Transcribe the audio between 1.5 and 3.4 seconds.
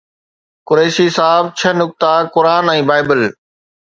ڇهه نقطا قرآن ۽ بائبل